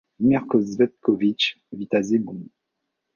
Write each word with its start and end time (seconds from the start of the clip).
Mirko 0.27 0.57
Cvetković 0.69 1.41
vit 1.77 1.93
à 1.99 2.01
Zemun. 2.07 2.41